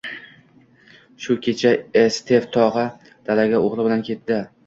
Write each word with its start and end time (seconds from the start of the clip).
Shu 1.25 1.35
kecha 1.47 1.73
Estev 2.03 2.47
tog`a 2.57 2.87
dalaga 3.29 3.63
o`g`li 3.67 3.87
bilan 3.89 4.05
ketdi 4.09 4.43